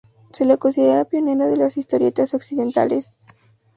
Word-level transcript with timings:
Se 0.31 0.45
le 0.47 0.57
considera 0.57 1.05
pionero 1.05 1.47
de 1.47 1.57
las 1.57 1.77
historietas 1.77 2.33
occidentales. 2.33 3.15